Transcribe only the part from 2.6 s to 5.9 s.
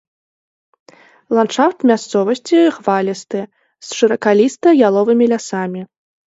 хвалісты з шыракаліста-яловымі лясамі.